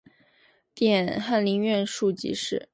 [0.73, 2.67] 点翰林院庶吉士。